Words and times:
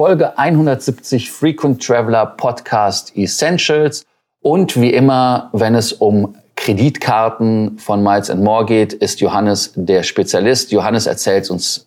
Folge 0.00 0.38
170 0.38 1.30
Frequent 1.30 1.86
Traveler 1.86 2.24
Podcast 2.24 3.14
Essentials. 3.18 4.06
Und 4.40 4.80
wie 4.80 4.94
immer, 4.94 5.50
wenn 5.52 5.74
es 5.74 5.92
um 5.92 6.36
Kreditkarten 6.56 7.78
von 7.78 8.02
Miles 8.02 8.34
More 8.34 8.64
geht, 8.64 8.94
ist 8.94 9.20
Johannes 9.20 9.74
der 9.76 10.02
Spezialist. 10.02 10.72
Johannes 10.72 11.06
erzählt 11.06 11.50
uns 11.50 11.86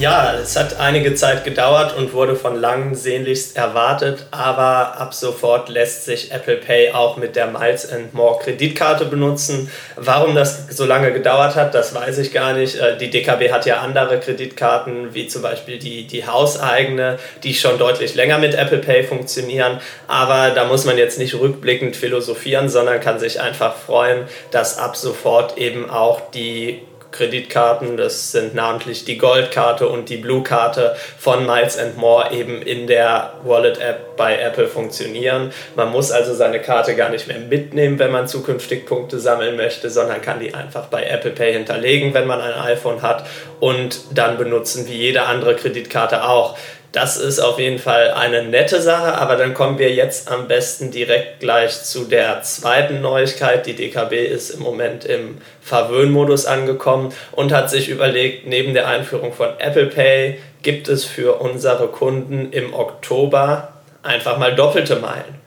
Ja, 0.00 0.32
es 0.32 0.56
hat 0.56 0.80
einige 0.80 1.14
Zeit 1.14 1.44
gedauert 1.44 1.94
und 1.94 2.14
wurde 2.14 2.34
von 2.34 2.58
langem 2.58 2.94
sehnlichst 2.94 3.54
erwartet, 3.54 4.24
aber 4.30 4.98
ab 4.98 5.12
sofort 5.12 5.68
lässt 5.68 6.06
sich 6.06 6.32
Apple 6.32 6.56
Pay 6.56 6.92
auch 6.92 7.18
mit 7.18 7.36
der 7.36 7.48
Miles 7.48 7.86
More 8.12 8.38
Kreditkarte 8.42 9.04
benutzen. 9.04 9.70
Warum 9.96 10.34
das 10.34 10.68
so 10.68 10.86
lange 10.86 11.12
gedauert 11.12 11.54
hat, 11.54 11.74
das 11.74 11.94
weiß 11.94 12.16
ich 12.16 12.32
gar 12.32 12.54
nicht. 12.54 12.76
Äh, 12.76 12.96
die 12.96 13.10
DKB 13.10 13.52
hat 13.52 13.66
ja 13.66 13.80
andere 13.80 14.18
Kreditkarten, 14.20 15.12
wie 15.12 15.26
zum 15.26 15.42
Beispiel 15.42 15.78
die, 15.78 16.06
die 16.06 16.26
hauseigene, 16.26 17.18
die 17.44 17.52
schon 17.52 17.76
deutlich 17.76 18.14
länger 18.14 18.38
mit 18.38 18.54
Apple 18.54 18.78
Pay 18.78 19.04
funktionieren. 19.04 19.80
Aber 20.08 20.52
da 20.54 20.64
muss 20.64 20.86
man 20.86 20.96
jetzt 20.96 21.18
nicht 21.18 21.34
rückblickend 21.34 21.94
philosophieren, 21.94 22.70
sondern 22.70 23.00
kann 23.00 23.18
sich 23.18 23.38
einfach 23.38 23.76
freuen, 23.76 24.24
dass 24.50 24.78
ab 24.78 24.96
sofort 24.96 25.58
eben 25.58 25.90
auch 25.90 26.30
die 26.30 26.80
Kreditkarten, 27.12 27.96
das 27.96 28.32
sind 28.32 28.54
namentlich 28.54 29.04
die 29.04 29.18
Goldkarte 29.18 29.88
und 29.88 30.08
die 30.08 30.16
Blue-Karte 30.16 30.96
von 31.18 31.46
Miles 31.46 31.78
More 31.96 32.32
eben 32.32 32.62
in 32.62 32.86
der 32.86 33.34
Wallet-App 33.44 34.16
bei 34.16 34.38
Apple 34.38 34.68
funktionieren. 34.68 35.52
Man 35.76 35.90
muss 35.90 36.10
also 36.12 36.34
seine 36.34 36.60
Karte 36.60 36.94
gar 36.94 37.10
nicht 37.10 37.26
mehr 37.26 37.38
mitnehmen, 37.38 37.98
wenn 37.98 38.12
man 38.12 38.28
zukünftig 38.28 38.86
Punkte 38.86 39.18
sammeln 39.18 39.56
möchte, 39.56 39.90
sondern 39.90 40.20
kann 40.20 40.40
die 40.40 40.54
einfach 40.54 40.86
bei 40.86 41.04
Apple 41.04 41.32
Pay 41.32 41.52
hinterlegen, 41.54 42.14
wenn 42.14 42.26
man 42.26 42.40
ein 42.40 42.54
iPhone 42.54 43.02
hat 43.02 43.26
und 43.60 44.00
dann 44.12 44.38
benutzen 44.38 44.86
wie 44.88 44.96
jede 44.96 45.22
andere 45.22 45.56
Kreditkarte 45.56 46.24
auch. 46.24 46.56
Das 46.92 47.16
ist 47.16 47.38
auf 47.38 47.60
jeden 47.60 47.78
Fall 47.78 48.10
eine 48.10 48.42
nette 48.42 48.82
Sache, 48.82 49.14
aber 49.14 49.36
dann 49.36 49.54
kommen 49.54 49.78
wir 49.78 49.92
jetzt 49.92 50.28
am 50.28 50.48
besten 50.48 50.90
direkt 50.90 51.38
gleich 51.38 51.82
zu 51.84 52.04
der 52.04 52.42
zweiten 52.42 53.00
Neuigkeit. 53.00 53.64
Die 53.66 53.76
DKB 53.76 54.26
ist 54.26 54.50
im 54.50 54.60
Moment 54.60 55.04
im 55.04 55.38
Verwöhnmodus 55.62 56.46
angekommen 56.46 57.12
und 57.30 57.52
hat 57.52 57.70
sich 57.70 57.88
überlegt, 57.88 58.48
neben 58.48 58.74
der 58.74 58.88
Einführung 58.88 59.32
von 59.32 59.50
Apple 59.58 59.86
Pay 59.86 60.38
gibt 60.62 60.88
es 60.88 61.04
für 61.04 61.40
unsere 61.40 61.86
Kunden 61.86 62.50
im 62.50 62.74
Oktober 62.74 63.72
einfach 64.02 64.38
mal 64.38 64.56
doppelte 64.56 64.96
Meilen. 64.96 65.38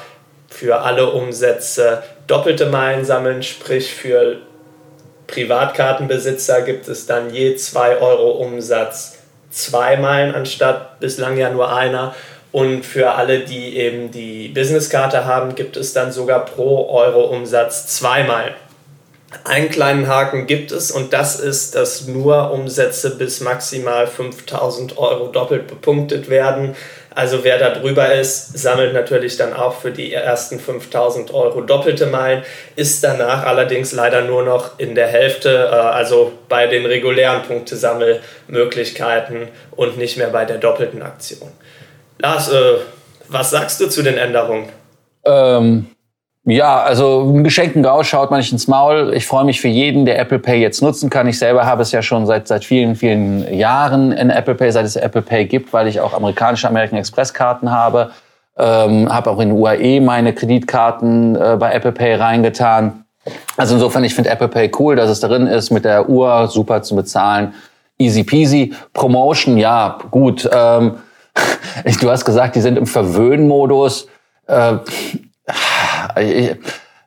für 0.48 0.80
alle 0.80 1.10
Umsätze 1.10 2.02
doppelte 2.26 2.66
Meilen 2.66 3.04
sammeln, 3.04 3.42
sprich 3.42 3.92
für 3.92 4.38
Privatkartenbesitzer 5.28 6.62
gibt 6.62 6.88
es 6.88 7.06
dann 7.06 7.32
je 7.32 7.54
2 7.54 7.98
Euro 7.98 8.32
Umsatz 8.32 9.18
zwei 9.50 9.96
Meilen 9.96 10.34
anstatt 10.34 11.00
bislang 11.00 11.36
ja 11.36 11.50
nur 11.50 11.72
einer. 11.72 12.14
Und 12.50 12.84
für 12.84 13.12
alle, 13.12 13.40
die 13.40 13.76
eben 13.76 14.10
die 14.10 14.48
Businesskarte 14.48 15.26
haben, 15.26 15.54
gibt 15.54 15.76
es 15.76 15.92
dann 15.92 16.12
sogar 16.12 16.44
pro 16.46 16.88
Euro 16.88 17.24
Umsatz 17.26 17.86
zwei 17.86 18.24
Meilen. 18.24 18.54
Einen 19.44 19.68
kleinen 19.68 20.08
Haken 20.08 20.46
gibt 20.46 20.72
es 20.72 20.90
und 20.90 21.12
das 21.12 21.38
ist, 21.38 21.74
dass 21.74 22.06
nur 22.06 22.50
Umsätze 22.50 23.14
bis 23.16 23.42
maximal 23.42 24.06
5000 24.06 24.96
Euro 24.96 25.28
doppelt 25.28 25.66
bepunktet 25.66 26.30
werden. 26.30 26.74
Also 27.14 27.44
wer 27.44 27.58
da 27.58 27.68
drüber 27.70 28.14
ist, 28.14 28.58
sammelt 28.58 28.94
natürlich 28.94 29.36
dann 29.36 29.52
auch 29.52 29.80
für 29.80 29.90
die 29.90 30.14
ersten 30.14 30.58
5000 30.58 31.34
Euro 31.34 31.60
doppelte 31.60 32.06
Meilen, 32.06 32.42
ist 32.76 33.04
danach 33.04 33.44
allerdings 33.44 33.92
leider 33.92 34.22
nur 34.22 34.44
noch 34.44 34.78
in 34.78 34.94
der 34.94 35.08
Hälfte, 35.08 35.50
äh, 35.50 35.74
also 35.74 36.32
bei 36.48 36.66
den 36.66 36.86
regulären 36.86 37.42
Punktesammelmöglichkeiten 37.42 39.48
und 39.72 39.98
nicht 39.98 40.16
mehr 40.16 40.28
bei 40.28 40.46
der 40.46 40.56
doppelten 40.56 41.02
Aktion. 41.02 41.50
Lars, 42.18 42.50
äh, 42.50 42.76
was 43.28 43.50
sagst 43.50 43.78
du 43.80 43.88
zu 43.88 44.02
den 44.02 44.16
Änderungen? 44.16 44.70
Ähm, 45.24 45.88
ja, 46.48 46.80
also 46.80 47.30
ein 47.30 47.44
geschenkten 47.44 47.82
Gau 47.82 48.02
schaut 48.02 48.30
man 48.30 48.40
nicht 48.40 48.52
ins 48.52 48.68
Maul. 48.68 49.12
Ich 49.14 49.26
freue 49.26 49.44
mich 49.44 49.60
für 49.60 49.68
jeden, 49.68 50.06
der 50.06 50.18
Apple 50.18 50.38
Pay 50.38 50.62
jetzt 50.62 50.80
nutzen 50.80 51.10
kann. 51.10 51.28
Ich 51.28 51.38
selber 51.38 51.66
habe 51.66 51.82
es 51.82 51.92
ja 51.92 52.00
schon 52.00 52.24
seit 52.26 52.48
seit 52.48 52.64
vielen, 52.64 52.96
vielen 52.96 53.52
Jahren 53.54 54.12
in 54.12 54.30
Apple 54.30 54.54
Pay, 54.54 54.72
seit 54.72 54.86
es 54.86 54.96
Apple 54.96 55.20
Pay 55.20 55.44
gibt, 55.44 55.74
weil 55.74 55.88
ich 55.88 56.00
auch 56.00 56.14
amerikanische 56.14 56.66
American 56.66 56.98
Express 56.98 57.34
Karten 57.34 57.70
habe. 57.70 58.12
Ähm, 58.56 59.12
habe 59.12 59.30
auch 59.30 59.40
in 59.40 59.52
UAE 59.52 60.00
meine 60.00 60.32
Kreditkarten 60.32 61.36
äh, 61.36 61.56
bei 61.58 61.70
Apple 61.72 61.92
Pay 61.92 62.14
reingetan. 62.14 63.04
Also 63.58 63.74
insofern, 63.74 64.02
ich 64.04 64.14
finde 64.14 64.30
Apple 64.30 64.48
Pay 64.48 64.72
cool, 64.78 64.96
dass 64.96 65.10
es 65.10 65.20
darin 65.20 65.46
ist, 65.46 65.70
mit 65.70 65.84
der 65.84 66.08
Uhr 66.08 66.48
super 66.48 66.80
zu 66.80 66.96
bezahlen. 66.96 67.52
Easy 67.98 68.24
peasy. 68.24 68.72
Promotion, 68.94 69.58
ja, 69.58 69.98
gut. 70.10 70.48
Ähm, 70.50 70.94
du 72.00 72.10
hast 72.10 72.24
gesagt, 72.24 72.56
die 72.56 72.62
sind 72.62 72.78
im 72.78 72.86
Verwöhnmodus. 72.86 74.08
Äh, 74.46 74.76
ich, 76.20 76.56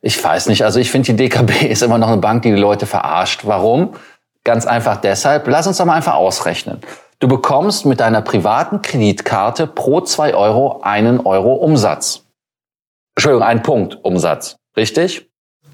ich 0.01 0.23
weiß 0.23 0.47
nicht. 0.47 0.63
Also 0.63 0.79
ich 0.79 0.91
finde, 0.91 1.13
die 1.13 1.15
DKB 1.15 1.63
ist 1.69 1.83
immer 1.83 1.97
noch 1.97 2.09
eine 2.09 2.17
Bank, 2.17 2.43
die 2.43 2.51
die 2.51 2.59
Leute 2.59 2.85
verarscht. 2.85 3.41
Warum? 3.45 3.95
Ganz 4.43 4.65
einfach 4.65 4.97
deshalb. 4.97 5.47
Lass 5.47 5.67
uns 5.67 5.77
doch 5.77 5.85
mal 5.85 5.95
einfach 5.95 6.15
ausrechnen. 6.15 6.81
Du 7.19 7.27
bekommst 7.27 7.85
mit 7.85 7.99
deiner 7.99 8.21
privaten 8.21 8.81
Kreditkarte 8.81 9.67
pro 9.67 10.01
zwei 10.01 10.33
Euro 10.33 10.81
einen 10.81 11.19
Euro 11.19 11.53
Umsatz. 11.53 12.25
Entschuldigung, 13.15 13.47
einen 13.47 13.61
Punkt 13.61 14.03
Umsatz. 14.03 14.55
Richtig? 14.75 15.29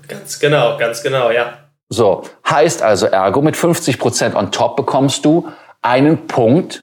Ganz 0.07 0.39
genau, 0.39 0.77
ganz 0.77 1.01
genau, 1.01 1.31
ja. 1.31 1.53
So, 1.89 2.23
heißt 2.49 2.81
also 2.81 3.05
ergo, 3.05 3.41
mit 3.41 3.55
50 3.55 3.97
Prozent 3.97 4.35
on 4.35 4.51
top 4.51 4.75
bekommst 4.75 5.23
du 5.23 5.47
einen 5.81 6.27
Punkt 6.27 6.81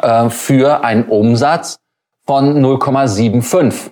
äh, 0.00 0.28
für 0.28 0.84
einen 0.84 1.08
Umsatz 1.08 1.78
von 2.24 2.62
0,75. 2.64 3.90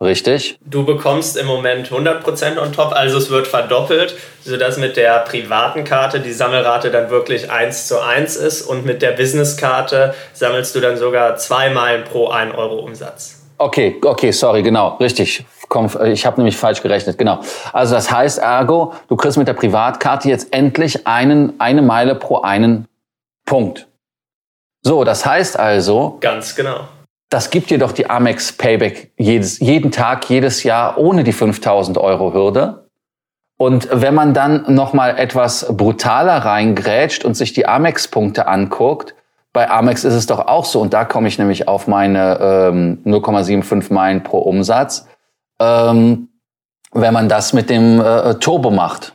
Richtig. 0.00 0.60
Du 0.64 0.84
bekommst 0.84 1.36
im 1.36 1.46
Moment 1.46 1.90
100% 1.90 2.56
on 2.58 2.72
top, 2.72 2.92
also 2.92 3.18
es 3.18 3.30
wird 3.30 3.48
verdoppelt, 3.48 4.14
sodass 4.44 4.78
mit 4.78 4.96
der 4.96 5.18
privaten 5.20 5.82
Karte 5.82 6.20
die 6.20 6.32
Sammelrate 6.32 6.92
dann 6.92 7.10
wirklich 7.10 7.50
1 7.50 7.88
zu 7.88 8.00
1 8.00 8.36
ist 8.36 8.62
und 8.62 8.86
mit 8.86 9.02
der 9.02 9.12
Businesskarte 9.12 10.14
sammelst 10.34 10.76
du 10.76 10.80
dann 10.80 10.96
sogar 10.96 11.36
zwei 11.36 11.70
Meilen 11.70 12.04
pro 12.04 12.28
1 12.28 12.54
Euro 12.54 12.76
Umsatz. 12.76 13.42
Okay, 13.58 13.96
okay, 14.04 14.30
sorry, 14.30 14.62
genau, 14.62 14.96
richtig. 14.98 15.44
Ich 16.04 16.24
habe 16.24 16.36
nämlich 16.36 16.56
falsch 16.56 16.80
gerechnet, 16.80 17.18
genau. 17.18 17.40
Also 17.72 17.96
das 17.96 18.08
heißt 18.08 18.38
ergo, 18.38 18.94
du 19.08 19.16
kriegst 19.16 19.36
mit 19.36 19.48
der 19.48 19.54
Privatkarte 19.54 20.28
jetzt 20.28 20.52
endlich 20.52 21.08
einen, 21.08 21.54
eine 21.58 21.82
Meile 21.82 22.14
pro 22.14 22.42
einen 22.42 22.86
Punkt. 23.44 23.88
So, 24.82 25.02
das 25.02 25.26
heißt 25.26 25.58
also... 25.58 26.18
Ganz 26.20 26.54
genau 26.54 26.86
das 27.30 27.50
gibt 27.50 27.70
dir 27.70 27.78
doch 27.78 27.92
die 27.92 28.08
Amex 28.08 28.52
Payback 28.52 29.12
jedes, 29.18 29.58
jeden 29.60 29.90
Tag, 29.90 30.28
jedes 30.30 30.62
Jahr 30.62 30.98
ohne 30.98 31.24
die 31.24 31.32
5000 31.32 31.98
Euro 31.98 32.32
Hürde. 32.32 32.88
Und 33.58 33.88
wenn 33.90 34.14
man 34.14 34.34
dann 34.34 34.72
nochmal 34.72 35.18
etwas 35.18 35.66
brutaler 35.76 36.36
reingrätscht 36.36 37.24
und 37.24 37.34
sich 37.34 37.52
die 37.52 37.66
Amex-Punkte 37.66 38.46
anguckt, 38.46 39.14
bei 39.52 39.68
Amex 39.68 40.04
ist 40.04 40.14
es 40.14 40.26
doch 40.26 40.46
auch 40.46 40.64
so, 40.64 40.80
und 40.80 40.94
da 40.94 41.04
komme 41.04 41.26
ich 41.26 41.38
nämlich 41.38 41.66
auf 41.66 41.88
meine 41.88 42.38
ähm, 42.40 43.02
0,75 43.04 43.92
Meilen 43.92 44.22
pro 44.22 44.38
Umsatz, 44.38 45.08
ähm, 45.58 46.28
wenn 46.92 47.12
man 47.12 47.28
das 47.28 47.52
mit 47.52 47.68
dem 47.68 48.00
äh, 48.00 48.34
Turbo 48.34 48.70
macht. 48.70 49.14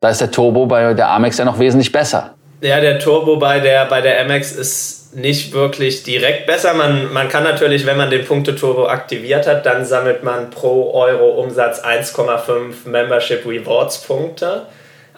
Da 0.00 0.08
ist 0.08 0.22
der 0.22 0.30
Turbo 0.30 0.66
bei 0.66 0.94
der 0.94 1.10
Amex 1.10 1.36
ja 1.36 1.44
noch 1.44 1.58
wesentlich 1.58 1.92
besser. 1.92 2.34
Ja, 2.62 2.80
der 2.80 2.98
Turbo 2.98 3.36
bei 3.36 3.60
der, 3.60 3.84
bei 3.86 4.00
der 4.00 4.20
Amex 4.22 4.52
ist 4.52 4.99
nicht 5.12 5.52
wirklich 5.52 6.02
direkt 6.02 6.46
besser. 6.46 6.74
Man, 6.74 7.12
man 7.12 7.28
kann 7.28 7.42
natürlich, 7.42 7.86
wenn 7.86 7.96
man 7.96 8.10
den 8.10 8.24
Punkteturbo 8.24 8.86
aktiviert 8.86 9.46
hat, 9.46 9.66
dann 9.66 9.84
sammelt 9.84 10.22
man 10.22 10.50
pro 10.50 10.92
Euro 10.94 11.40
Umsatz 11.40 11.82
1,5 11.82 12.88
Membership 12.88 13.44
Rewards 13.44 14.02
Punkte. 14.02 14.66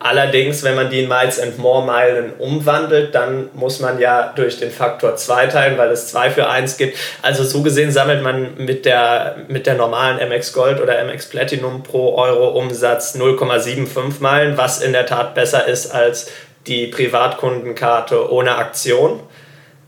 Allerdings, 0.05 0.65
wenn 0.65 0.75
man 0.75 0.91
die 0.91 1.05
in 1.05 1.09
Miles 1.09 1.39
and 1.39 1.59
More 1.59 1.87
Meilen 1.87 2.33
umwandelt, 2.39 3.15
dann 3.15 3.51
muss 3.55 3.79
man 3.79 4.01
ja 4.01 4.33
durch 4.35 4.59
den 4.59 4.73
Faktor 4.73 5.15
2 5.15 5.47
teilen, 5.47 5.79
weil 5.79 5.91
es 5.91 6.09
2 6.09 6.31
für 6.31 6.49
1 6.49 6.77
gibt. 6.77 6.99
Also 7.21 7.45
so 7.45 7.63
gesehen 7.63 7.93
sammelt 7.93 8.21
man 8.21 8.57
mit 8.57 8.85
der, 8.85 9.37
mit 9.47 9.67
der 9.67 9.75
normalen 9.75 10.19
MX 10.29 10.55
Gold 10.55 10.81
oder 10.81 11.05
MX 11.05 11.29
Platinum 11.29 11.85
pro 11.85 12.17
Euro 12.17 12.49
Umsatz 12.49 13.15
0,75 13.15 14.21
Meilen, 14.21 14.59
was 14.59 14.83
in 14.83 14.93
der 14.93 15.07
Tat 15.07 15.37
besser 15.37 15.69
ist 15.69 15.95
als 15.95 16.33
die 16.67 16.89
Privatkundenkarte 16.89 18.33
ohne 18.33 18.57
Aktion. 18.57 19.21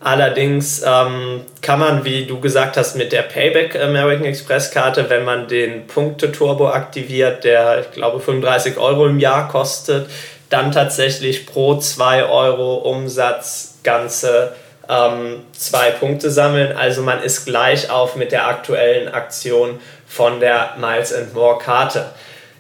Allerdings 0.05 0.83
ähm, 0.87 1.47
kann 1.63 1.79
man, 1.79 2.05
wie 2.05 2.27
du 2.27 2.39
gesagt 2.39 2.77
hast, 2.77 2.95
mit 2.95 3.11
der 3.11 3.23
Payback 3.23 3.75
American 3.81 4.27
Express 4.27 4.71
Karte, 4.71 5.09
wenn 5.09 5.25
man 5.25 5.49
den 5.49 5.87
Punkte-Turbo 5.87 6.69
aktiviert, 6.69 7.43
der, 7.43 7.81
ich 7.81 7.91
glaube, 7.93 8.21
35 8.21 8.77
Euro 8.77 9.07
im 9.07 9.19
Jahr 9.19 9.49
kostet, 9.49 10.11
dann 10.51 10.73
tatsächlich 10.73 11.47
pro 11.47 11.79
2 11.79 12.27
Euro 12.27 12.75
Umsatz 12.75 13.79
ganze 13.83 14.53
ähm, 14.91 15.43
zwei 15.53 15.91
Punkte 15.91 16.31
sammeln. 16.31 16.77
Also 16.77 17.01
man 17.01 17.23
ist 17.23 17.47
gleich 17.47 17.89
auf 17.89 18.15
mit 18.15 18.31
der 18.31 18.47
aktuellen 18.47 19.09
Aktion 19.09 19.81
von 20.07 20.39
der 20.39 20.75
Miles 20.79 21.15
and 21.15 21.33
More 21.33 21.57
Karte. 21.57 22.11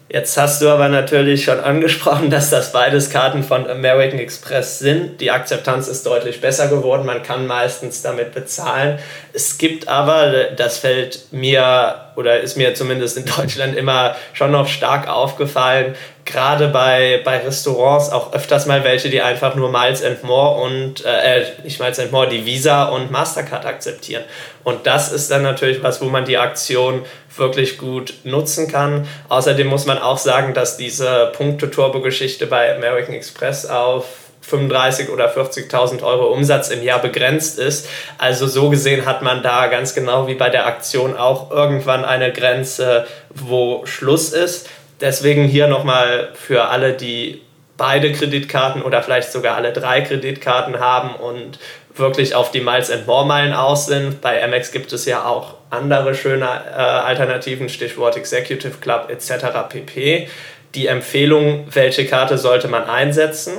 Jetzt 0.08 0.36
hast 0.36 0.60
du 0.60 0.68
aber 0.68 0.88
natürlich 0.88 1.44
schon 1.44 1.60
angesprochen, 1.60 2.30
dass 2.30 2.50
das 2.50 2.72
beides 2.72 3.10
Karten 3.10 3.42
von 3.42 3.68
American 3.68 4.18
Express 4.18 4.78
sind. 4.78 5.20
Die 5.20 5.30
Akzeptanz 5.30 5.88
ist 5.88 6.04
deutlich 6.06 6.40
besser 6.40 6.68
geworden. 6.68 7.06
Man 7.06 7.22
kann 7.22 7.46
meistens 7.46 8.02
damit 8.02 8.34
bezahlen. 8.34 8.98
Es 9.32 9.56
gibt 9.56 9.88
aber, 9.88 10.50
das 10.56 10.78
fällt 10.78 11.32
mir 11.32 12.12
oder 12.16 12.40
ist 12.40 12.56
mir 12.56 12.74
zumindest 12.74 13.16
in 13.16 13.24
Deutschland 13.36 13.76
immer 13.76 14.14
schon 14.34 14.52
noch 14.52 14.68
stark 14.68 15.08
aufgefallen, 15.08 15.94
gerade 16.24 16.68
bei, 16.68 17.20
bei 17.24 17.38
Restaurants 17.38 18.10
auch 18.10 18.32
öfters 18.32 18.66
mal 18.66 18.84
welche, 18.84 19.10
die 19.10 19.20
einfach 19.20 19.54
nur 19.54 19.70
Miles 19.70 20.02
and 20.02 20.24
More 20.24 20.62
und, 20.62 21.04
äh, 21.04 21.40
äh, 21.40 21.46
nicht 21.62 21.80
Miles 21.80 21.98
and 21.98 22.12
More, 22.12 22.28
die 22.28 22.46
Visa 22.46 22.84
und 22.84 23.10
Mastercard 23.10 23.66
akzeptieren. 23.66 24.24
Und 24.62 24.86
das 24.86 25.12
ist 25.12 25.30
dann 25.30 25.42
natürlich 25.42 25.82
was, 25.82 26.00
wo 26.00 26.06
man 26.06 26.24
die 26.24 26.38
Aktion 26.38 27.04
wirklich 27.36 27.78
gut 27.78 28.14
nutzen 28.24 28.68
kann. 28.68 29.06
Außerdem 29.28 29.66
muss 29.66 29.86
man 29.86 29.98
auch 29.98 30.18
sagen, 30.18 30.54
dass 30.54 30.76
diese 30.76 31.32
Punkte-Turbo-Geschichte 31.36 32.46
bei 32.46 32.74
American 32.74 33.14
Express 33.14 33.66
auf 33.66 34.04
35 34.42 35.08
oder 35.08 35.34
40.000 35.34 36.02
Euro 36.02 36.26
Umsatz 36.26 36.68
im 36.68 36.82
Jahr 36.82 37.00
begrenzt 37.00 37.58
ist. 37.58 37.88
Also 38.18 38.46
so 38.46 38.68
gesehen 38.68 39.06
hat 39.06 39.22
man 39.22 39.42
da 39.42 39.68
ganz 39.68 39.94
genau 39.94 40.26
wie 40.26 40.34
bei 40.34 40.50
der 40.50 40.66
Aktion 40.66 41.16
auch 41.16 41.50
irgendwann 41.50 42.04
eine 42.04 42.32
Grenze, 42.32 43.06
wo 43.30 43.86
Schluss 43.86 44.32
ist. 44.32 44.68
Deswegen 45.00 45.44
hier 45.44 45.66
nochmal 45.66 46.30
für 46.34 46.68
alle, 46.68 46.92
die 46.92 47.42
beide 47.76 48.12
Kreditkarten 48.12 48.82
oder 48.82 49.02
vielleicht 49.02 49.32
sogar 49.32 49.56
alle 49.56 49.72
drei 49.72 50.00
Kreditkarten 50.00 50.78
haben 50.78 51.14
und 51.16 51.58
wirklich 51.96 52.34
auf 52.34 52.50
die 52.50 52.60
Miles 52.60 52.90
and 52.90 53.06
More 53.06 53.26
Meilen 53.26 53.52
aus 53.52 53.86
sind. 53.86 54.20
Bei 54.20 54.42
Amex 54.42 54.72
gibt 54.72 54.92
es 54.92 55.04
ja 55.04 55.24
auch 55.24 55.54
andere 55.70 56.14
schöne 56.14 56.44
äh, 56.44 56.78
Alternativen, 56.78 57.68
Stichwort 57.68 58.16
Executive 58.16 58.78
Club 58.80 59.08
etc. 59.10 59.68
pp. 59.68 60.28
Die 60.74 60.86
Empfehlung, 60.86 61.66
welche 61.70 62.06
Karte 62.06 62.38
sollte 62.38 62.68
man 62.68 62.84
einsetzen? 62.84 63.54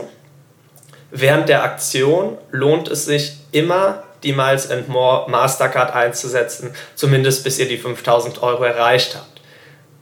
Während 1.12 1.48
der 1.48 1.64
Aktion 1.64 2.38
lohnt 2.52 2.90
es 2.90 3.06
sich 3.06 3.34
immer, 3.52 4.04
die 4.24 4.34
Miles 4.34 4.70
and 4.70 4.90
More 4.90 5.30
Mastercard 5.30 5.94
einzusetzen, 5.94 6.74
zumindest 6.96 7.44
bis 7.44 7.60
ihr 7.60 7.68
die 7.68 7.78
5000 7.78 8.42
Euro 8.44 8.64
erreicht 8.64 9.16
habt. 9.16 9.35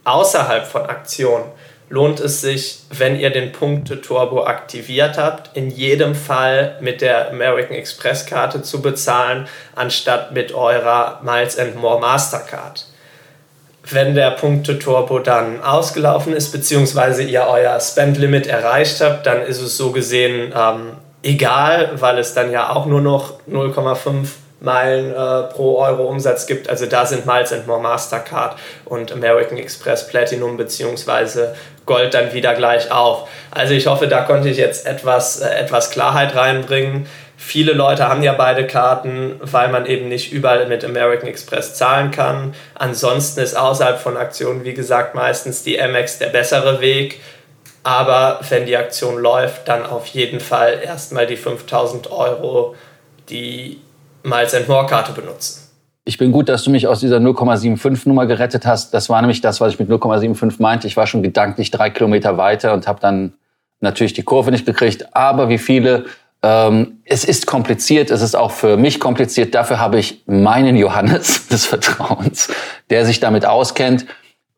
Außerhalb 0.04 0.66
von 0.66 0.86
Aktionen 0.86 1.46
lohnt 1.88 2.20
es 2.20 2.40
sich, 2.40 2.80
wenn 2.90 3.18
ihr 3.18 3.30
den 3.30 3.52
Punkte-Turbo 3.52 4.44
aktiviert 4.44 5.18
habt, 5.18 5.56
in 5.56 5.70
jedem 5.70 6.14
Fall 6.14 6.76
mit 6.80 7.00
der 7.00 7.30
American 7.30 7.76
Express 7.76 8.26
Karte 8.26 8.62
zu 8.62 8.82
bezahlen, 8.82 9.46
anstatt 9.74 10.32
mit 10.32 10.52
eurer 10.52 11.20
Miles 11.22 11.58
and 11.58 11.76
More 11.76 12.00
Mastercard. 12.00 12.86
Wenn 13.90 14.14
der 14.14 14.30
Punkte-Turbo 14.30 15.18
dann 15.18 15.62
ausgelaufen 15.62 16.32
ist, 16.32 16.52
beziehungsweise 16.52 17.22
ihr 17.22 17.46
euer 17.46 17.78
Spend-Limit 17.78 18.46
erreicht 18.46 19.00
habt, 19.02 19.26
dann 19.26 19.42
ist 19.42 19.60
es 19.60 19.76
so 19.76 19.92
gesehen 19.92 20.54
ähm, 20.56 20.96
egal, 21.22 21.92
weil 21.96 22.18
es 22.18 22.32
dann 22.32 22.50
ja 22.50 22.70
auch 22.70 22.86
nur 22.86 23.02
noch 23.02 23.34
0,5 23.50 24.26
Meilen 24.64 25.12
äh, 25.12 25.52
pro 25.52 25.78
Euro 25.78 26.04
Umsatz 26.04 26.46
gibt. 26.46 26.68
Also 26.68 26.86
da 26.86 27.06
sind 27.06 27.26
Miles 27.26 27.52
and 27.52 27.66
More 27.66 27.80
Mastercard 27.80 28.56
und 28.84 29.12
American 29.12 29.58
Express 29.58 30.06
Platinum 30.06 30.56
bzw. 30.56 31.48
Gold 31.86 32.14
dann 32.14 32.32
wieder 32.32 32.54
gleich 32.54 32.90
auf. 32.90 33.28
Also 33.50 33.74
ich 33.74 33.86
hoffe, 33.86 34.08
da 34.08 34.22
konnte 34.22 34.48
ich 34.48 34.56
jetzt 34.56 34.86
etwas, 34.86 35.40
äh, 35.40 35.48
etwas 35.54 35.90
Klarheit 35.90 36.34
reinbringen. 36.34 37.06
Viele 37.36 37.72
Leute 37.72 38.08
haben 38.08 38.22
ja 38.22 38.32
beide 38.32 38.66
Karten, 38.66 39.38
weil 39.40 39.68
man 39.68 39.86
eben 39.86 40.08
nicht 40.08 40.32
überall 40.32 40.66
mit 40.66 40.84
American 40.84 41.28
Express 41.28 41.74
zahlen 41.74 42.10
kann. 42.10 42.54
Ansonsten 42.74 43.40
ist 43.40 43.56
außerhalb 43.56 44.00
von 44.00 44.16
Aktionen, 44.16 44.64
wie 44.64 44.74
gesagt, 44.74 45.14
meistens 45.14 45.62
die 45.62 45.80
Amex 45.80 46.18
der 46.18 46.28
bessere 46.28 46.80
Weg. 46.80 47.20
Aber 47.82 48.40
wenn 48.48 48.64
die 48.64 48.76
Aktion 48.76 49.18
läuft, 49.18 49.68
dann 49.68 49.84
auf 49.84 50.06
jeden 50.06 50.40
Fall 50.40 50.80
erstmal 50.82 51.26
die 51.26 51.36
5000 51.36 52.10
Euro, 52.10 52.74
die 53.28 53.80
Miles 54.24 54.54
and 54.54 54.66
More 54.68 54.86
Karte 54.86 55.12
benutzen. 55.12 55.60
Ich 56.06 56.18
bin 56.18 56.32
gut, 56.32 56.48
dass 56.48 56.64
du 56.64 56.70
mich 56.70 56.86
aus 56.86 57.00
dieser 57.00 57.18
0,75 57.18 58.08
Nummer 58.08 58.26
gerettet 58.26 58.66
hast. 58.66 58.92
Das 58.92 59.08
war 59.08 59.20
nämlich 59.20 59.40
das, 59.40 59.60
was 59.60 59.72
ich 59.72 59.78
mit 59.78 59.88
0,75 59.88 60.56
meinte. 60.60 60.86
Ich 60.86 60.96
war 60.96 61.06
schon 61.06 61.22
gedanklich 61.22 61.70
drei 61.70 61.90
Kilometer 61.90 62.36
weiter 62.36 62.74
und 62.74 62.86
habe 62.86 63.00
dann 63.00 63.34
natürlich 63.80 64.14
die 64.14 64.22
Kurve 64.22 64.50
nicht 64.50 64.66
gekriegt. 64.66 65.14
Aber 65.14 65.48
wie 65.48 65.58
viele, 65.58 66.06
ähm, 66.42 67.00
es 67.04 67.24
ist 67.24 67.46
kompliziert. 67.46 68.10
Es 68.10 68.22
ist 68.22 68.34
auch 68.34 68.50
für 68.50 68.76
mich 68.76 68.98
kompliziert. 69.00 69.54
Dafür 69.54 69.78
habe 69.78 69.98
ich 69.98 70.22
meinen 70.26 70.76
Johannes 70.76 71.48
des 71.48 71.66
Vertrauens, 71.66 72.48
der 72.90 73.06
sich 73.06 73.20
damit 73.20 73.46
auskennt. 73.46 74.06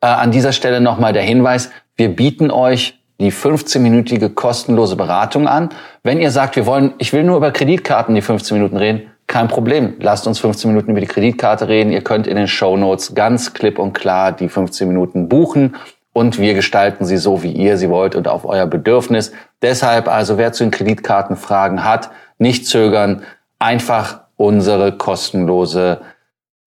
Äh, 0.01 0.07
an 0.07 0.31
dieser 0.31 0.53
Stelle 0.53 0.81
nochmal 0.81 1.13
der 1.13 1.23
Hinweis. 1.23 1.71
Wir 1.95 2.09
bieten 2.09 2.51
euch 2.51 2.99
die 3.19 3.31
15-minütige 3.31 4.33
kostenlose 4.33 4.95
Beratung 4.95 5.47
an. 5.47 5.69
Wenn 6.03 6.19
ihr 6.19 6.31
sagt, 6.31 6.55
wir 6.55 6.65
wollen, 6.65 6.93
ich 6.99 7.13
will 7.13 7.23
nur 7.23 7.37
über 7.37 7.51
Kreditkarten 7.51 8.15
die 8.15 8.21
15 8.21 8.57
Minuten 8.57 8.77
reden, 8.77 9.11
kein 9.27 9.47
Problem. 9.49 9.95
Lasst 9.99 10.25
uns 10.25 10.39
15 10.39 10.71
Minuten 10.71 10.91
über 10.91 11.01
die 11.01 11.07
Kreditkarte 11.07 11.67
reden. 11.67 11.91
Ihr 11.91 12.03
könnt 12.03 12.27
in 12.27 12.37
den 12.37 12.47
Show 12.47 12.77
Notes 12.77 13.13
ganz 13.13 13.53
klipp 13.53 13.77
und 13.77 13.93
klar 13.93 14.31
die 14.31 14.49
15 14.49 14.87
Minuten 14.87 15.29
buchen 15.29 15.75
und 16.17 16.39
wir 16.39 16.55
gestalten 16.55 17.05
sie 17.05 17.17
so, 17.17 17.43
wie 17.43 17.51
ihr 17.51 17.77
sie 17.77 17.91
wollt 17.91 18.15
und 18.15 18.27
auf 18.27 18.43
euer 18.43 18.65
Bedürfnis. 18.65 19.31
Deshalb 19.61 20.07
also, 20.07 20.39
wer 20.39 20.51
zu 20.51 20.63
den 20.63 20.71
Kreditkarten 20.71 21.35
Fragen 21.35 21.83
hat, 21.83 22.09
nicht 22.39 22.65
zögern, 22.65 23.21
einfach 23.59 24.21
unsere 24.35 24.97
kostenlose 24.97 26.01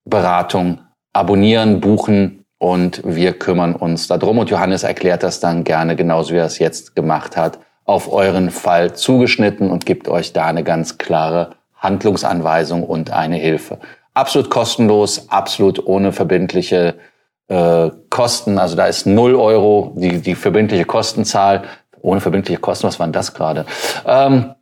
Beratung 0.04 0.82
abonnieren, 1.12 1.80
buchen 1.80 2.44
und 2.58 3.02
wir 3.04 3.32
kümmern 3.32 3.74
uns 3.74 4.06
darum. 4.06 4.38
Und 4.38 4.50
Johannes 4.50 4.84
erklärt 4.84 5.24
das 5.24 5.40
dann 5.40 5.64
gerne, 5.64 5.96
genauso 5.96 6.32
wie 6.32 6.38
er 6.38 6.44
es 6.44 6.60
jetzt 6.60 6.94
gemacht 6.94 7.36
hat, 7.36 7.58
auf 7.84 8.12
euren 8.12 8.50
Fall 8.50 8.94
zugeschnitten 8.94 9.68
und 9.68 9.84
gibt 9.84 10.06
euch 10.06 10.32
da 10.32 10.46
eine 10.46 10.62
ganz 10.62 10.96
klare 10.96 11.56
Handlungsanweisung 11.80 12.84
und 12.84 13.10
eine 13.10 13.36
Hilfe. 13.36 13.78
Absolut 14.14 14.50
kostenlos, 14.50 15.28
absolut 15.30 15.84
ohne 15.86 16.12
verbindliche 16.12 16.94
äh, 17.48 17.90
Kosten. 18.10 18.58
Also 18.58 18.76
da 18.76 18.86
ist 18.86 19.06
null 19.06 19.34
Euro 19.34 19.94
die, 19.96 20.20
die 20.20 20.34
verbindliche 20.34 20.84
Kostenzahl. 20.84 21.64
Ohne 22.02 22.20
verbindliche 22.20 22.60
Kosten, 22.60 22.86
was 22.86 22.98
waren 22.98 23.12
das 23.12 23.34
gerade? 23.34 23.66
Ähm, 24.06 24.54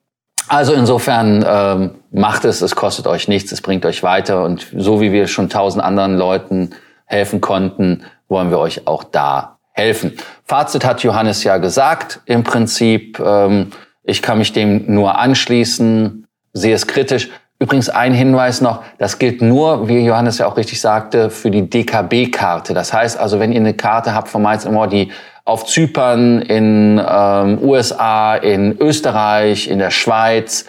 also 0.48 0.72
insofern 0.72 1.44
ähm, 1.46 1.90
macht 2.10 2.44
es, 2.44 2.62
es 2.62 2.74
kostet 2.74 3.06
euch 3.06 3.28
nichts, 3.28 3.52
es 3.52 3.60
bringt 3.60 3.84
euch 3.84 4.02
weiter. 4.02 4.44
Und 4.44 4.66
so 4.76 5.00
wie 5.00 5.12
wir 5.12 5.26
schon 5.26 5.50
tausend 5.50 5.84
anderen 5.84 6.16
Leuten 6.16 6.70
helfen 7.04 7.40
konnten, 7.40 8.04
wollen 8.28 8.50
wir 8.50 8.58
euch 8.58 8.86
auch 8.86 9.04
da 9.04 9.58
helfen. 9.72 10.16
Fazit 10.44 10.84
hat 10.84 11.02
Johannes 11.02 11.44
ja 11.44 11.58
gesagt, 11.58 12.20
im 12.26 12.44
Prinzip, 12.44 13.20
ähm, 13.20 13.70
ich 14.02 14.22
kann 14.22 14.38
mich 14.38 14.52
dem 14.52 14.92
nur 14.92 15.18
anschließen, 15.18 16.27
sehe 16.52 16.74
es 16.74 16.86
kritisch. 16.86 17.30
Übrigens 17.60 17.88
ein 17.88 18.14
Hinweis 18.14 18.60
noch, 18.60 18.84
das 18.98 19.18
gilt 19.18 19.42
nur, 19.42 19.88
wie 19.88 19.98
Johannes 20.04 20.38
ja 20.38 20.46
auch 20.46 20.56
richtig 20.56 20.80
sagte, 20.80 21.28
für 21.28 21.50
die 21.50 21.68
DKB-Karte. 21.68 22.72
Das 22.72 22.92
heißt 22.92 23.18
also, 23.18 23.40
wenn 23.40 23.52
ihr 23.52 23.60
eine 23.60 23.74
Karte 23.74 24.14
habt 24.14 24.28
von 24.28 24.42
Miles 24.42 24.64
More, 24.68 24.88
die 24.88 25.10
auf 25.44 25.64
Zypern, 25.64 26.42
in 26.42 27.02
ähm, 27.04 27.58
USA, 27.60 28.36
in 28.36 28.78
Österreich, 28.78 29.68
in 29.68 29.80
der 29.80 29.90
Schweiz 29.90 30.66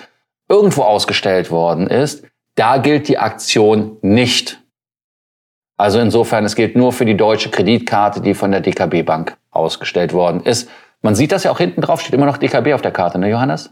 irgendwo 0.48 0.82
ausgestellt 0.82 1.52
worden 1.52 1.88
ist, 1.88 2.24
da 2.56 2.78
gilt 2.78 3.08
die 3.08 3.20
Aktion 3.20 3.98
nicht. 4.02 4.60
Also 5.78 6.00
insofern, 6.00 6.44
es 6.44 6.56
gilt 6.56 6.76
nur 6.76 6.92
für 6.92 7.06
die 7.06 7.16
deutsche 7.16 7.52
Kreditkarte, 7.52 8.20
die 8.20 8.34
von 8.34 8.52
der 8.52 8.62
DKB 8.62 9.04
Bank 9.06 9.38
ausgestellt 9.52 10.12
worden 10.12 10.42
ist. 10.44 10.70
Man 11.02 11.16
sieht 11.16 11.32
das 11.32 11.44
ja 11.44 11.52
auch 11.52 11.60
hinten 11.60 11.82
drauf, 11.82 12.02
steht 12.02 12.14
immer 12.14 12.26
noch 12.26 12.38
DKB 12.38 12.74
auf 12.74 12.82
der 12.82 12.92
Karte, 12.92 13.20
ne 13.20 13.30
Johannes? 13.30 13.72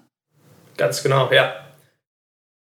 Ganz 0.78 1.02
genau, 1.02 1.32
ja. 1.32 1.52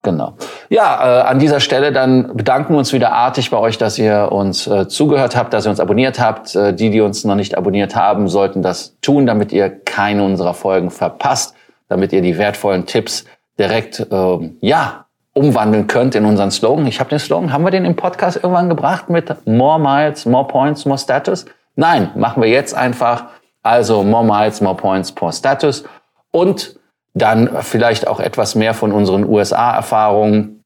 Genau. 0.07 0.35
Ja, 0.69 1.23
äh, 1.23 1.23
an 1.23 1.41
dieser 1.41 1.59
Stelle 1.59 1.91
dann 1.91 2.37
bedanken 2.37 2.75
wir 2.75 2.79
uns 2.79 2.93
wieder 2.93 3.13
artig 3.13 3.51
bei 3.51 3.59
euch, 3.59 3.77
dass 3.77 3.99
ihr 3.99 4.29
uns 4.31 4.69
äh, 4.69 4.87
zugehört 4.87 5.35
habt, 5.35 5.53
dass 5.53 5.67
ihr 5.67 5.71
uns 5.71 5.81
abonniert 5.81 6.21
habt. 6.21 6.55
Äh, 6.55 6.73
die, 6.73 6.91
die 6.91 7.01
uns 7.01 7.25
noch 7.25 7.35
nicht 7.35 7.59
abonniert 7.59 7.97
haben, 7.97 8.29
sollten 8.29 8.63
das 8.63 8.97
tun, 9.01 9.27
damit 9.27 9.51
ihr 9.51 9.69
keine 9.69 10.23
unserer 10.23 10.55
Folgen 10.55 10.93
verpasst, 10.93 11.57
damit 11.89 12.13
ihr 12.13 12.23
die 12.23 12.39
wertvollen 12.39 12.87
Tipps 12.87 13.25
direkt 13.59 13.99
äh, 13.99 14.51
ja 14.61 15.07
umwandeln 15.33 15.89
könnt 15.89 16.15
in 16.15 16.25
unseren 16.25 16.53
Slogan. 16.53 16.87
Ich 16.87 17.01
habe 17.01 17.11
den 17.11 17.19
Slogan, 17.19 17.53
haben 17.53 17.65
wir 17.65 17.73
den 17.73 17.85
im 17.85 17.97
Podcast 17.97 18.37
irgendwann 18.37 18.69
gebracht 18.69 19.11
mit 19.11 19.45
More 19.45 19.81
Miles, 19.81 20.25
More 20.25 20.47
Points, 20.47 20.85
More 20.85 20.99
Status? 20.99 21.47
Nein, 21.75 22.13
machen 22.15 22.41
wir 22.41 22.49
jetzt 22.49 22.77
einfach. 22.77 23.25
Also 23.65 24.05
More 24.05 24.25
Miles, 24.25 24.61
More 24.61 24.77
Points, 24.77 25.13
More 25.21 25.33
Status 25.33 25.83
und 26.31 26.79
dann 27.16 27.62
vielleicht 27.62 28.06
auch 28.06 28.20
etwas 28.20 28.54
mehr 28.54 28.75
von 28.75 28.92
unseren 28.92 29.25
USA-Erfahrungen. 29.25 30.62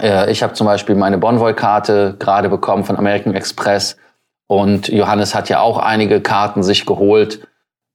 Äh, 0.00 0.32
ich 0.32 0.42
habe 0.42 0.54
zum 0.54 0.66
Beispiel 0.66 0.94
meine 0.94 1.18
Bonvoy-Karte 1.18 2.16
gerade 2.18 2.48
bekommen 2.48 2.84
von 2.84 2.96
American 2.96 3.34
Express 3.34 3.96
und 4.48 4.88
Johannes 4.88 5.34
hat 5.34 5.50
ja 5.50 5.60
auch 5.60 5.78
einige 5.78 6.22
Karten 6.22 6.62
sich 6.62 6.86
geholt. 6.86 7.46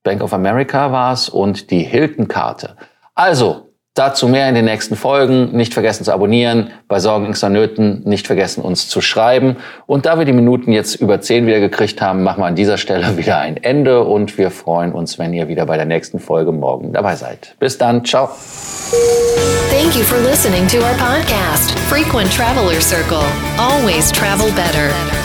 Bank 0.04 0.22
of 0.22 0.34
America 0.34 0.92
war 0.92 1.14
es 1.14 1.30
und 1.30 1.72
die 1.72 1.80
Hilton-Karte. 1.80 2.78
Also, 3.16 3.72
Dazu 3.96 4.28
mehr 4.28 4.50
in 4.50 4.56
den 4.56 4.66
nächsten 4.66 4.98
Folgen. 4.98 5.56
Nicht 5.56 5.74
vergessen 5.74 6.04
zu 6.04 6.12
abonnieren. 6.12 6.70
Bei 6.90 7.00
Sorgen, 7.00 7.28
Ängsten, 7.28 7.54
Nöten 7.54 8.02
nicht 8.04 8.28
vergessen 8.28 8.62
uns 8.62 8.90
zu 8.90 9.00
schreiben. 9.00 9.56
Und 9.86 10.06
da 10.06 10.20
wir 10.20 10.26
die 10.26 10.34
Minuten 10.34 10.74
jetzt 10.74 10.96
über 10.96 11.22
zehn 11.22 11.48
wieder 11.48 11.62
gekriegt 11.62 12.02
haben, 12.02 12.22
machen 12.22 12.42
wir 12.42 12.48
an 12.48 12.56
dieser 12.56 12.78
Stelle 12.78 13.16
wieder 13.18 13.38
ein 13.38 13.56
Ende 13.56 14.04
und 14.04 14.38
wir 14.38 14.52
freuen 14.52 14.92
uns, 14.92 15.18
wenn 15.18 15.34
ihr 15.34 15.48
wieder 15.48 15.66
bei 15.66 15.78
der 15.78 15.86
nächsten 15.86 16.20
Folge 16.20 16.52
morgen 16.52 16.92
dabei 16.92 17.16
seid. 17.16 17.56
Bis 17.58 17.78
dann. 17.78 18.04
Ciao. 18.04 18.30
Thank 19.72 19.96
you 19.96 20.04
for 20.04 20.20
listening 20.20 20.68
to 20.68 20.78
our 20.80 20.94
podcast, 20.96 21.72
Frequent 21.88 22.30
Traveler 22.34 22.82
Circle. 22.82 23.24
Always 23.58 24.12
travel 24.12 24.52
better. 24.52 25.25